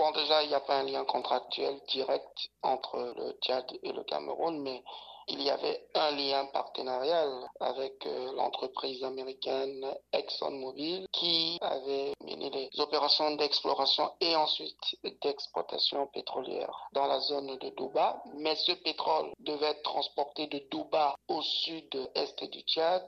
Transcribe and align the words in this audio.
Bon, 0.00 0.12
déjà, 0.12 0.42
il 0.42 0.48
n'y 0.48 0.54
a 0.54 0.60
pas 0.60 0.78
un 0.78 0.84
lien 0.84 1.04
contractuel 1.04 1.78
direct 1.88 2.48
entre 2.62 3.12
le 3.18 3.32
Tchad 3.42 3.66
et 3.82 3.92
le 3.92 4.02
Cameroun, 4.04 4.58
mais 4.62 4.82
il 5.28 5.42
y 5.42 5.50
avait 5.50 5.86
un 5.94 6.10
lien 6.12 6.46
partenarial 6.46 7.28
avec 7.60 8.06
euh, 8.06 8.32
l'entreprise 8.32 9.04
américaine 9.04 9.94
ExxonMobil 10.14 11.06
qui 11.12 11.58
avait 11.60 12.14
mené 12.22 12.48
les 12.48 12.80
opérations 12.80 13.36
d'exploration 13.36 14.10
et 14.22 14.34
ensuite 14.36 14.96
d'exploitation 15.20 16.06
pétrolière 16.06 16.88
dans 16.94 17.06
la 17.06 17.20
zone 17.20 17.58
de 17.58 17.68
Douba. 17.68 18.22
Mais 18.36 18.56
ce 18.56 18.72
pétrole 18.72 19.30
devait 19.40 19.66
être 19.66 19.82
transporté 19.82 20.46
de 20.46 20.62
Douba 20.70 21.14
au 21.28 21.42
sud-est 21.42 22.42
du 22.44 22.60
Tchad 22.62 23.06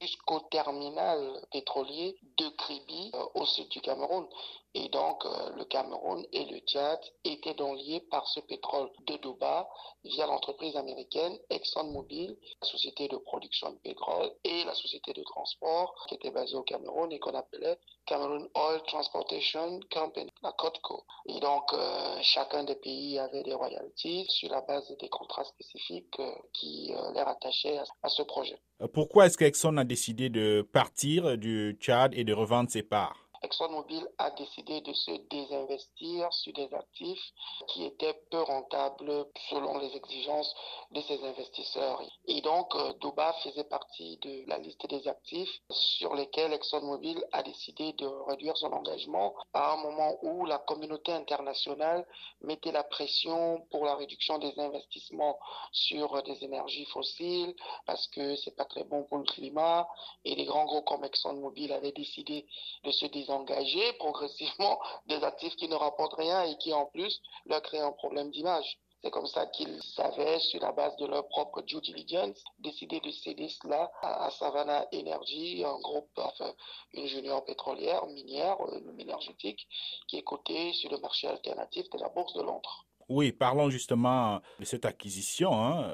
jusqu'au 0.00 0.40
terminal 0.50 1.40
pétrolier 1.52 2.16
de 2.36 2.48
Kribi 2.48 3.12
euh, 3.14 3.24
au 3.34 3.46
sud 3.46 3.68
du 3.68 3.80
Cameroun. 3.80 4.26
Et 4.74 4.88
donc, 4.88 5.26
euh, 5.26 5.50
le 5.56 5.64
Cameroun 5.66 6.24
et 6.32 6.46
le 6.46 6.58
Tchad 6.60 6.98
étaient 7.24 7.52
donc 7.52 7.76
liés 7.76 8.00
par 8.10 8.26
ce 8.26 8.40
pétrole 8.40 8.88
de 9.06 9.16
Douba 9.18 9.68
via 10.02 10.26
l'entreprise 10.26 10.74
américaine 10.76 11.36
ExxonMobil, 11.50 12.34
la 12.62 12.66
société 12.66 13.06
de 13.08 13.18
production 13.18 13.70
de 13.70 13.76
pétrole 13.76 14.30
et 14.44 14.64
la 14.64 14.74
société 14.74 15.12
de 15.12 15.22
transport 15.24 15.94
qui 16.08 16.14
était 16.14 16.30
basée 16.30 16.56
au 16.56 16.62
Cameroun 16.62 17.12
et 17.12 17.18
qu'on 17.18 17.34
appelait 17.34 17.78
Cameroon 18.06 18.48
Oil 18.54 18.82
Transportation 18.86 19.78
Company, 19.92 20.32
la 20.42 20.52
COTCO. 20.52 21.04
Et 21.26 21.38
donc, 21.40 21.64
euh, 21.74 22.18
chacun 22.22 22.64
des 22.64 22.76
pays 22.76 23.18
avait 23.18 23.42
des 23.42 23.54
royalties 23.54 24.24
sur 24.30 24.50
la 24.50 24.62
base 24.62 24.90
des 24.98 25.08
contrats 25.10 25.44
spécifiques 25.44 26.18
euh, 26.18 26.32
qui 26.54 26.94
les 27.14 27.22
rattachaient 27.22 27.78
à, 28.02 28.08
ce 28.08 28.22
projet. 28.22 28.58
Pourquoi 28.94 29.26
est-ce 29.26 29.36
qu'Exxon 29.36 29.76
a 29.76 29.84
décidé 29.84 30.30
de 30.30 30.66
partir 30.72 31.36
du 31.36 31.76
Tchad 31.78 32.14
et 32.14 32.24
de 32.24 32.32
revendre 32.32 32.70
ses 32.70 32.82
parts? 32.82 33.31
ExxonMobil 33.42 34.06
a 34.18 34.30
décidé 34.30 34.80
de 34.82 34.92
se 34.92 35.10
désinvestir 35.28 36.32
sur 36.32 36.52
des 36.52 36.72
actifs 36.72 37.32
qui 37.68 37.84
étaient 37.84 38.14
peu 38.30 38.40
rentables 38.40 39.26
selon 39.50 39.78
les 39.78 39.94
exigences 39.96 40.54
de 40.92 41.00
ses 41.02 41.22
investisseurs. 41.24 42.00
Et 42.26 42.40
donc, 42.40 42.74
euh, 42.74 42.92
Duba 43.00 43.32
faisait 43.44 43.64
partie 43.64 44.16
de 44.18 44.44
la 44.48 44.58
liste 44.58 44.86
des 44.86 45.06
actifs 45.08 45.50
sur 45.70 46.14
lesquels 46.14 46.52
ExxonMobil 46.52 47.24
a 47.32 47.42
décidé 47.42 47.92
de 47.94 48.06
réduire 48.28 48.56
son 48.56 48.72
engagement 48.72 49.34
à 49.52 49.72
un 49.72 49.76
moment 49.76 50.18
où 50.22 50.46
la 50.46 50.58
communauté 50.58 51.12
internationale 51.12 52.06
mettait 52.42 52.72
la 52.72 52.84
pression 52.84 53.66
pour 53.70 53.84
la 53.84 53.96
réduction 53.96 54.38
des 54.38 54.52
investissements 54.58 55.38
sur 55.72 56.22
des 56.22 56.44
énergies 56.44 56.86
fossiles 56.86 57.54
parce 57.86 58.06
que 58.08 58.36
c'est 58.36 58.56
pas 58.56 58.64
très 58.64 58.84
bon 58.84 59.04
pour 59.04 59.18
le 59.18 59.24
climat 59.24 59.88
et 60.24 60.34
les 60.34 60.44
grands 60.44 60.64
groupes 60.64 60.84
comme 60.84 61.04
ExxonMobil 61.04 61.72
avaient 61.72 61.92
décidé 61.92 62.46
de 62.84 62.90
se 62.90 63.06
désengager 63.32 63.80
engager 63.80 63.92
progressivement 63.94 64.78
des 65.06 65.22
actifs 65.24 65.56
qui 65.56 65.68
ne 65.68 65.74
rapportent 65.74 66.14
rien 66.14 66.44
et 66.44 66.56
qui 66.58 66.72
en 66.72 66.86
plus 66.86 67.20
leur 67.46 67.62
créent 67.62 67.80
un 67.80 67.92
problème 67.92 68.30
d'image. 68.30 68.78
C'est 69.02 69.10
comme 69.10 69.26
ça 69.26 69.46
qu'ils 69.46 69.82
savaient, 69.82 70.38
sur 70.38 70.60
la 70.60 70.70
base 70.70 70.96
de 70.96 71.06
leur 71.06 71.26
propre 71.26 71.62
due 71.62 71.80
diligence, 71.80 72.38
décider 72.60 73.00
de 73.00 73.10
céder 73.10 73.48
cela 73.48 73.90
à, 74.00 74.30
Savannah 74.30 74.86
Energy, 74.94 75.64
un 75.64 75.78
groupe, 75.80 76.10
enfin, 76.16 76.54
une 76.92 77.06
junior 77.06 77.44
pétrolière, 77.44 78.06
minière, 78.06 78.58
euh, 78.60 78.98
énergétique, 78.98 79.66
qui 80.06 80.18
est 80.18 80.22
cotée 80.22 80.72
sur 80.74 80.88
le 80.90 80.98
marché 80.98 81.26
alternatif 81.26 81.90
de 81.90 81.98
la 81.98 82.10
Bourse 82.10 82.34
de 82.34 82.42
Londres. 82.42 82.86
Oui, 83.08 83.32
parlons 83.32 83.70
justement 83.70 84.40
de 84.58 84.64
cette 84.64 84.84
acquisition. 84.84 85.52
Hein. 85.52 85.90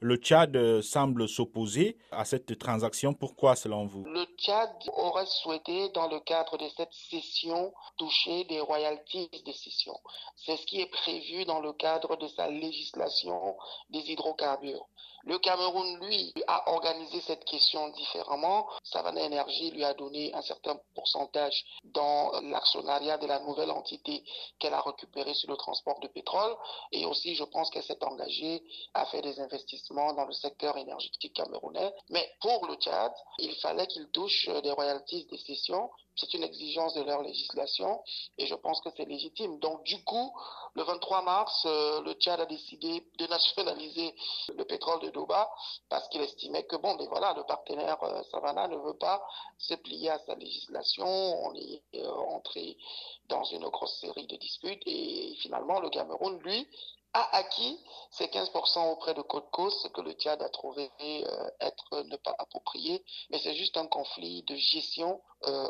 Le 0.00 0.16
Tchad 0.16 0.80
semble 0.82 1.28
s'opposer 1.28 1.96
à 2.12 2.24
cette 2.24 2.58
transaction. 2.58 3.12
Pourquoi 3.12 3.56
selon 3.56 3.86
vous? 3.86 4.04
Le 4.04 4.24
Tchad 4.36 4.70
aurait 4.92 5.26
souhaité, 5.26 5.88
dans 5.90 6.08
le 6.08 6.20
cadre 6.20 6.58
de 6.58 6.68
cette 6.76 6.92
cession, 6.92 7.72
toucher 7.96 8.44
des 8.44 8.60
royalties 8.60 9.30
de 9.46 9.52
cession. 9.52 9.98
C'est 10.36 10.56
ce 10.56 10.66
qui 10.66 10.80
est 10.80 10.90
prévu 10.90 11.44
dans 11.44 11.60
le 11.60 11.72
cadre 11.72 12.16
de 12.16 12.28
sa 12.28 12.48
législation 12.48 13.56
des 13.90 14.00
hydrocarbures. 14.10 14.86
Le 15.24 15.38
Cameroun, 15.38 15.98
lui, 16.06 16.32
a 16.46 16.70
organisé 16.72 17.20
cette 17.20 17.44
question 17.44 17.88
différemment. 17.90 18.68
Savannah 18.84 19.24
Energy 19.24 19.70
lui 19.70 19.84
a 19.84 19.94
donné 19.94 20.32
un 20.34 20.42
certain 20.42 20.78
pourcentage 20.94 21.64
dans 21.84 22.32
l'actionnariat 22.40 23.18
de 23.18 23.26
la 23.26 23.38
nouvelle 23.40 23.70
entité 23.70 24.24
qu'elle 24.58 24.74
a 24.74 24.80
récupérée 24.80 25.34
sur 25.34 25.50
le 25.50 25.56
transport 25.56 26.00
de 26.00 26.08
pétrole. 26.08 26.56
Et 26.92 27.04
aussi, 27.04 27.34
je 27.34 27.44
pense 27.44 27.70
qu'elle 27.70 27.84
s'est 27.84 28.02
engagée 28.04 28.62
à 28.94 29.04
faire 29.06 29.22
des 29.22 29.38
investissements 29.40 30.14
dans 30.14 30.24
le 30.24 30.32
secteur 30.32 30.76
énergétique 30.78 31.34
camerounais. 31.34 31.92
Mais 32.08 32.26
pour 32.40 32.66
le 32.66 32.74
Tchad, 32.76 33.12
il 33.38 33.54
fallait 33.56 33.86
qu'il 33.86 34.08
touche 34.08 34.48
des 34.62 34.70
royalties 34.70 35.26
des 35.26 35.38
cessions 35.38 35.90
c'est 36.16 36.34
une 36.34 36.42
exigence 36.42 36.94
de 36.94 37.02
leur 37.02 37.22
législation 37.22 38.02
et 38.36 38.46
je 38.46 38.54
pense 38.54 38.80
que 38.82 38.90
c'est 38.96 39.06
légitime. 39.06 39.58
Donc 39.58 39.82
du 39.84 40.02
coup, 40.04 40.32
le 40.74 40.82
23 40.82 41.22
mars, 41.22 41.62
euh, 41.64 42.02
le 42.02 42.12
Tchad 42.14 42.40
a 42.40 42.46
décidé 42.46 43.06
de 43.18 43.26
nationaliser 43.26 44.14
le 44.54 44.64
pétrole 44.64 45.00
de 45.00 45.09
Doba 45.10 45.50
parce 45.88 46.08
qu'il 46.08 46.20
estimait 46.20 46.64
que 46.64 46.76
bon, 46.76 46.96
mais 46.96 47.06
voilà, 47.06 47.32
le 47.34 47.44
partenaire 47.44 48.02
euh, 48.02 48.22
Savannah 48.30 48.68
ne 48.68 48.76
veut 48.76 48.96
pas 48.96 49.22
se 49.58 49.74
plier 49.74 50.10
à 50.10 50.18
sa 50.20 50.34
législation. 50.34 51.06
On 51.06 51.54
est 51.54 51.82
euh, 51.96 52.10
entré 52.10 52.76
dans 53.28 53.44
une 53.44 53.68
grosse 53.68 53.98
série 54.00 54.26
de 54.26 54.36
disputes 54.36 54.82
et 54.86 55.34
finalement 55.40 55.80
le 55.80 55.90
Cameroun, 55.90 56.38
lui, 56.40 56.66
a 57.12 57.36
acquis 57.36 57.78
ces 58.12 58.26
15% 58.26 58.92
auprès 58.92 59.14
de 59.14 59.22
Codco, 59.22 59.70
ce 59.70 59.88
que 59.88 60.00
le 60.00 60.12
Tchad 60.12 60.40
a 60.42 60.48
trouvé 60.48 60.90
euh, 61.00 61.50
être 61.60 62.02
ne 62.02 62.16
pas 62.16 62.34
approprié, 62.38 63.04
mais 63.30 63.40
c'est 63.40 63.54
juste 63.54 63.76
un 63.76 63.86
conflit 63.86 64.42
de 64.44 64.54
gestion 64.54 65.20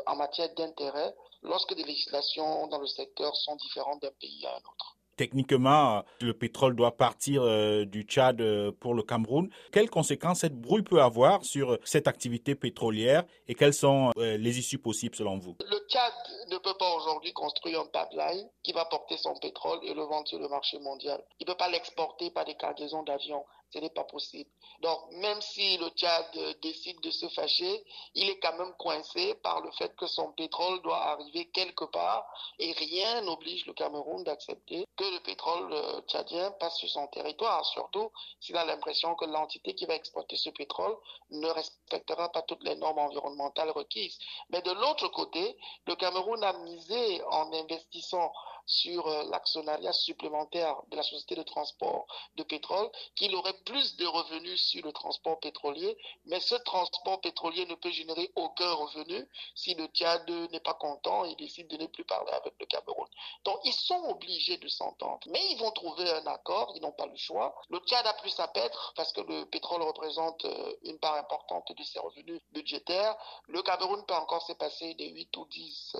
en 0.05 0.17
matière 0.17 0.53
d'intérêt 0.53 1.15
lorsque 1.43 1.73
des 1.73 1.83
législations 1.83 2.67
dans 2.67 2.79
le 2.79 2.87
secteur 2.87 3.33
sont 3.37 3.55
différentes 3.55 4.01
d'un 4.01 4.11
pays 4.19 4.45
à 4.45 4.53
un 4.53 4.59
autre. 4.59 4.97
Techniquement, 5.21 6.01
le 6.19 6.33
pétrole 6.33 6.75
doit 6.75 6.97
partir 6.97 7.43
euh, 7.43 7.85
du 7.85 8.01
Tchad 8.01 8.41
pour 8.79 8.95
le 8.95 9.03
Cameroun. 9.03 9.51
Quelles 9.71 9.91
conséquences 9.91 10.39
cette 10.39 10.59
brouille 10.59 10.81
peut 10.81 10.99
avoir 10.99 11.45
sur 11.45 11.77
cette 11.83 12.07
activité 12.07 12.55
pétrolière 12.55 13.23
et 13.47 13.53
quelles 13.53 13.75
sont 13.75 14.09
les 14.17 14.57
issues 14.57 14.79
possibles 14.79 15.15
selon 15.15 15.37
vous? 15.37 15.57
Le 15.59 15.77
Tchad 15.87 16.11
ne 16.49 16.57
peut 16.57 16.73
pas 16.79 16.91
aujourd'hui 16.95 17.33
construire 17.33 17.81
un 17.81 17.85
pipeline 17.85 18.49
qui 18.63 18.73
va 18.73 18.85
porter 18.85 19.15
son 19.17 19.35
pétrole 19.35 19.77
et 19.83 19.93
le 19.93 20.01
vendre 20.01 20.27
sur 20.27 20.39
le 20.39 20.47
marché 20.47 20.79
mondial. 20.79 21.23
Il 21.39 21.45
ne 21.45 21.53
peut 21.53 21.57
pas 21.57 21.69
l'exporter 21.69 22.31
par 22.31 22.45
des 22.45 22.55
cargaisons 22.55 23.03
d'avions. 23.03 23.45
Ce 23.73 23.79
n'est 23.79 23.89
pas 23.89 24.03
possible. 24.03 24.49
Donc, 24.81 25.11
même 25.11 25.41
si 25.41 25.77
le 25.77 25.89
Tchad 25.89 26.59
décide 26.61 26.99
de 27.01 27.11
se 27.11 27.27
fâcher, 27.29 27.83
il 28.15 28.29
est 28.29 28.39
quand 28.39 28.57
même 28.57 28.73
coincé 28.77 29.35
par 29.35 29.61
le 29.61 29.71
fait 29.71 29.95
que 29.95 30.07
son 30.07 30.31
pétrole 30.33 30.81
doit 30.81 30.97
arriver 30.97 31.49
quelque 31.51 31.85
part 31.85 32.25
et 32.59 32.71
rien 32.73 33.21
n'oblige 33.21 33.65
le 33.65 33.73
Cameroun 33.73 34.23
d'accepter 34.23 34.85
que 34.97 35.03
le 35.03 35.19
pétrole 35.21 35.71
euh, 35.71 36.01
tchadien 36.01 36.51
passe 36.51 36.77
sur 36.77 36.89
son 36.89 37.07
territoire, 37.07 37.65
surtout 37.65 38.11
s'il 38.39 38.57
a 38.57 38.65
l'impression 38.65 39.15
que 39.15 39.25
l'entité 39.25 39.73
qui 39.73 39.85
va 39.85 39.95
exploiter 39.95 40.35
ce 40.35 40.49
pétrole 40.49 40.97
ne 41.29 41.47
respectera 41.47 42.29
pas 42.31 42.41
toutes 42.41 42.63
les 42.63 42.75
normes 42.75 42.99
environnementales 42.99 43.71
requises. 43.71 44.17
Mais 44.49 44.61
de 44.61 44.71
l'autre 44.71 45.07
côté, 45.09 45.57
le 45.87 45.95
Cameroun 45.95 46.43
a 46.43 46.53
misé 46.53 47.23
en 47.23 47.51
investissant 47.53 48.31
sur 48.65 49.07
euh, 49.07 49.23
l'actionnariat 49.29 49.93
supplémentaire 49.93 50.75
de 50.89 50.95
la 50.95 51.03
société 51.03 51.35
de 51.35 51.43
transport 51.43 52.05
de 52.35 52.43
pétrole, 52.43 52.89
qu'il 53.15 53.35
aurait 53.35 53.57
plus 53.65 53.95
de 53.97 54.05
revenus 54.05 54.61
sur 54.61 54.85
le 54.85 54.91
transport 54.91 55.39
pétrolier, 55.39 55.97
mais 56.25 56.39
ce 56.39 56.55
transport 56.55 57.21
pétrolier 57.21 57.65
ne 57.65 57.75
peut 57.75 57.91
générer 57.91 58.31
aucun 58.35 58.71
revenu 58.73 59.27
si 59.55 59.73
le 59.75 59.85
Tchad 59.87 60.29
n'est 60.51 60.59
pas 60.59 60.73
content 60.73 61.25
et 61.25 61.35
décide 61.35 61.67
de 61.67 61.77
ne 61.77 61.87
plus 61.87 62.05
parler 62.05 62.31
avec 62.31 62.53
le 62.59 62.65
Cameroun. 62.65 63.07
Donc 63.43 63.59
ils 63.65 63.73
sont 63.73 64.03
obligés 64.09 64.57
de 64.57 64.67
s'entendre, 64.67 65.19
mais 65.27 65.41
ils 65.51 65.57
vont 65.57 65.71
trouver 65.71 66.09
un 66.09 66.25
accord, 66.27 66.71
ils 66.75 66.81
n'ont 66.81 66.91
pas 66.91 67.05
le 67.05 67.15
choix. 67.15 67.55
Le 67.69 67.79
Tchad 67.79 68.05
a 68.05 68.13
plus 68.15 68.39
à 68.39 68.47
perdre 68.47 68.93
parce 68.95 69.11
que 69.13 69.21
le 69.21 69.45
pétrole 69.45 69.81
représente 69.81 70.45
euh, 70.45 70.75
une 70.83 70.99
part 70.99 71.15
importante 71.15 71.71
de 71.71 71.83
ses 71.83 71.99
revenus 71.99 72.41
budgétaires. 72.51 73.15
Le 73.47 73.61
Cameroun 73.61 74.03
peut 74.05 74.13
encore 74.13 74.41
se 74.43 74.53
passer 74.53 74.93
des 74.95 75.09
8 75.09 75.35
ou 75.37 75.45
10 75.45 75.95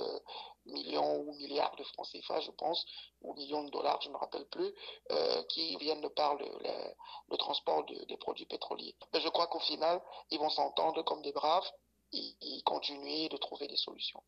millions 0.66 1.22
ou 1.22 1.34
milliards 1.34 1.76
de 1.76 1.84
francs 1.84 2.08
CFA, 2.12 2.40
je 2.42 2.51
pense, 2.52 2.86
ou 3.22 3.34
millions 3.34 3.64
de 3.64 3.72
dollars, 3.72 4.02
je 4.02 4.10
ne 4.10 4.14
me 4.14 4.18
rappelle 4.18 4.46
plus, 4.46 4.74
euh, 5.12 5.44
qui 5.50 5.76
viennent 5.78 6.10
par 6.12 6.36
le, 6.36 7.38
transport 7.38 7.86
des 7.86 8.18
produits 8.18 8.46
pétroliers. 8.46 8.96
Mais 9.14 9.22
je 9.22 9.30
crois 9.30 9.48
qu'au 9.48 9.60
final, 9.60 10.02
ils 10.30 10.40
vont 10.40 10.50
s'entendre 10.50 11.02
comme 11.04 11.22
des 11.22 11.32
braves 11.32 11.70
et 12.14 12.62
continuer 12.66 13.30
de 13.30 13.38
trouver 13.38 13.68
des 13.68 13.78
solutions. 13.78 14.22